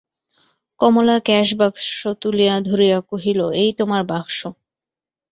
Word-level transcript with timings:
কমলা 0.79 1.15
ক্যাশবাক্স 1.25 1.85
তুলিয়া 2.21 2.55
ধরিয়া 2.69 2.97
কহিল, 3.09 3.39
এই 3.61 3.71
তোমার 3.79 4.01
বাক্স। 4.03 4.39